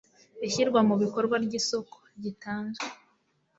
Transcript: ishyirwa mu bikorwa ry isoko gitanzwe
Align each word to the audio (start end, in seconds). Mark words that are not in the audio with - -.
ishyirwa 0.47 0.79
mu 0.87 0.95
bikorwa 1.01 1.35
ry 1.45 1.53
isoko 1.59 1.97
gitanzwe 2.23 2.87